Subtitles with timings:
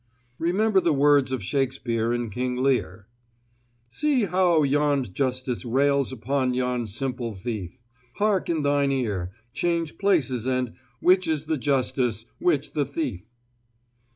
[0.39, 3.05] Remember the words of Shakespeare in King Lear:"...
[3.89, 7.77] .See how yond justice rails upon yond simple thief.
[8.15, 10.73] Hark in thine ear: change places; and....
[11.01, 13.21] which is the justice, which the thief?"